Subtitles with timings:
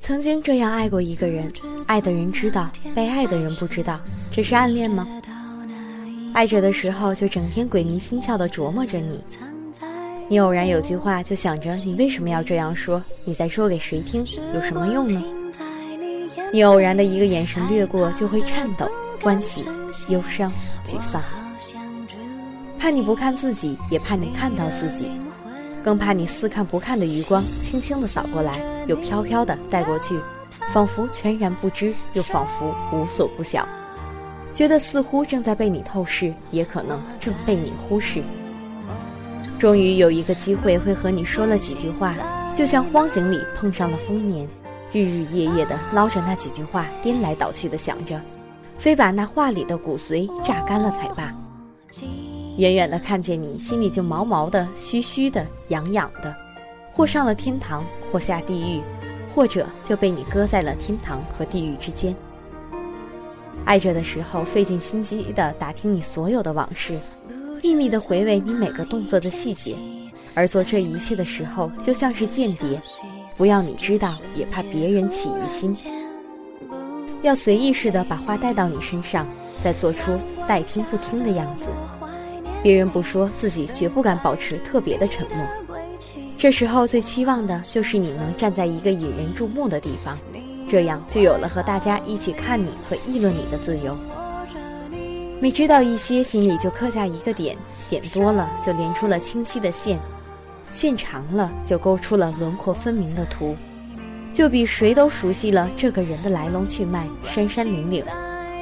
[0.00, 1.52] 曾经这样爱过一个人，
[1.86, 5.06] 爱的人知道，被爱的人不知道，这是暗恋吗？
[6.32, 9.22] 爱着的时候就整天鬼迷心窍的琢磨着你，
[10.28, 13.02] 你偶然有句话就想着你为什么要这样说？
[13.24, 14.24] 你在说给谁听？
[14.54, 15.22] 有什么用呢？
[16.50, 18.88] 你偶然的一个眼神掠过就会颤抖、
[19.20, 19.66] 欢喜、
[20.08, 20.50] 忧伤、
[20.84, 21.22] 沮丧，
[22.78, 25.10] 怕你不看自己，也怕你看到自己。
[25.84, 30.18] 更怕你似看不看的余光轻轻地扫过来，又飘飘地带过去，
[30.72, 33.66] 仿佛全然不知，又仿佛无所不晓，
[34.52, 38.22] 觉得似乎正在被你透视，也可能正被你忽视。
[39.58, 42.14] 终于有一个机会会和你说了几句话，
[42.54, 44.48] 就像荒井里碰上了丰年，
[44.92, 48.20] 日日夜夜地捞着那几句话，颠来倒去的想着，
[48.78, 51.34] 非把那话里的骨髓榨干了才罢。
[52.56, 56.34] 远远的看见你，心里就毛毛的、虚虚的、痒痒的，
[56.90, 58.80] 或上了天堂，或下地狱，
[59.34, 62.16] 或者就被你搁在了天堂和地狱之间。
[63.64, 66.98] 爱着的时候，费尽心机的打听你所有的往事，
[67.62, 69.76] 秘密的回味你每个动作的细节；
[70.34, 72.80] 而做这一切的时候，就像是间谍，
[73.38, 75.74] 不要你知道，也怕别人起疑心，
[77.22, 79.24] 要随意似的把话带到你身上，
[79.62, 80.18] 再做出
[80.48, 81.68] 待听不听的样子。
[82.64, 85.46] 别人不说，自己绝不敢保持特别的沉默。
[86.36, 90.18] 这时候最期望的就是你能站在一个引人注目的地方，
[90.68, 93.96] 这样就有了和大家一起看你和议论你的自由。
[95.40, 97.56] 每知道一些，心里就刻下一个点，
[97.88, 100.00] 点多了就连出了清晰的线，
[100.70, 103.56] 线长了就勾出了轮廓分明的图，
[104.32, 108.04] 就比谁都熟悉了这个人的来龙去脉，山山岭岭，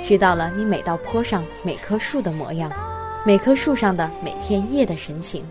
[0.07, 2.71] 知道了你每道坡上每棵树的模样。
[3.25, 5.45] 每棵树上的每片叶的神情，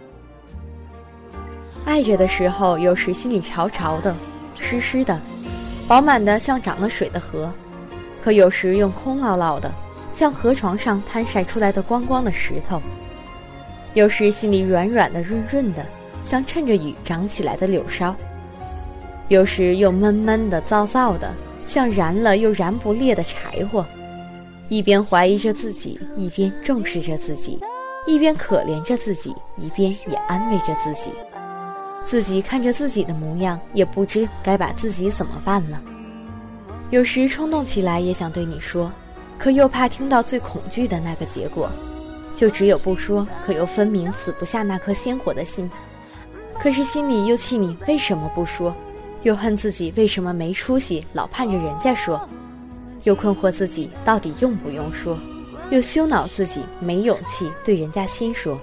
[1.83, 4.16] 爱着的时候，有时心里潮潮的、
[4.57, 5.19] 湿湿的、
[5.85, 7.51] 饱满的，像长了水的河；
[8.23, 9.69] 可有时又空落落的，
[10.13, 12.79] 像河床上摊晒出来的光光的石头；
[13.93, 15.85] 有时心里软软的、润润的，
[16.25, 18.13] 像趁着雨长起来的柳梢；
[19.29, 21.33] 有时又闷闷的、燥燥的，
[21.67, 23.85] 像燃了又燃不烈的柴火。
[24.67, 27.59] 一边怀疑着自己，一边重视着自己，
[28.07, 31.11] 一边可怜着自己，一边也安慰着自己。
[32.03, 35.79] 自己看着自己的模样，也不知该把自己怎么办了。
[36.89, 38.91] 有时冲动起来也想对你说，
[39.37, 41.69] 可又怕听到最恐惧的那个结果，
[42.33, 43.27] 就只有不说。
[43.45, 45.69] 可又分明死不下那颗鲜活的心，
[46.66, 48.76] 可是心里又气你为什么不说，
[49.22, 52.20] 又恨自己为什么没出息，老盼着人家说。
[53.03, 55.16] 又困惑自己到底用不用说，
[55.70, 58.58] 又羞恼自己没勇气对人家先说，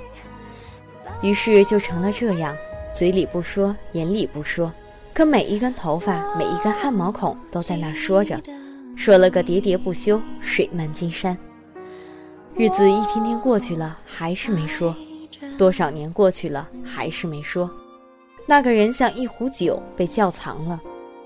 [1.22, 2.56] 于是就成了这样，
[2.92, 4.72] 嘴里不说，眼里不说，
[5.14, 8.42] 可每一根头发，每一根汗毛孔都在那说着，
[8.96, 11.38] 说了个喋喋不休，水漫金山。
[12.56, 14.92] 日子一天天过去了，还是没说；
[15.56, 17.70] 多少年过去了，还是没说。
[18.46, 20.80] 那个人像一壶酒被窖藏了。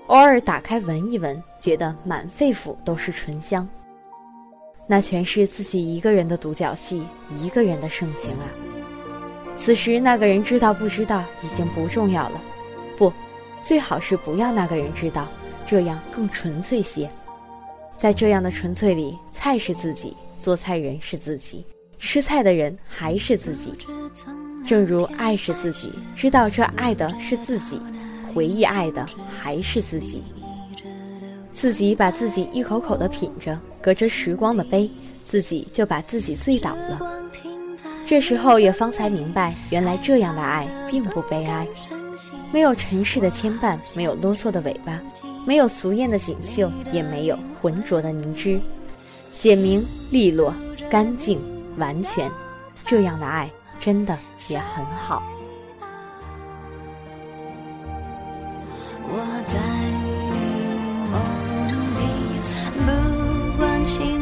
[0.07, 3.67] 偶尔打开闻一闻，觉得满肺腑都是醇香。
[4.87, 7.05] 那全是自己一个人的独角戏，
[7.41, 8.47] 一个人的盛情啊！
[9.53, 12.41] 此时那个人知道不知道已经不重要了，
[12.95, 13.11] 不，
[13.61, 15.27] 最好是不要那个人知道，
[15.65, 17.09] 这样更纯粹些。
[17.97, 21.65] 在这样的纯粹里，菜是自己，做菜人是自己，
[21.99, 23.73] 吃菜的人还是自己。
[24.67, 27.81] 正如爱是自己，知道这爱的是自己，
[28.33, 30.21] 回忆爱的还是自己。
[31.53, 34.91] 自己把自己一口口的品着，隔着时光的杯，
[35.23, 36.99] 自己就把自己醉倒了。
[38.05, 41.65] 这时候也方才明白，原来这样的爱并不悲哀，
[42.51, 45.01] 没有尘世的牵绊，没有啰嗦的尾巴。
[45.45, 48.59] 没有俗艳的锦绣，也没有浑浊的凝脂，
[49.31, 49.81] 简明
[50.11, 50.53] 利落、
[50.89, 51.39] 干净、
[51.77, 52.29] 完全，
[52.85, 53.49] 这样的爱
[53.79, 55.21] 真的也很好。
[59.09, 59.59] 我在
[60.33, 60.37] 你
[61.11, 61.15] 梦
[61.97, 62.01] 里，
[62.85, 64.16] 不关心。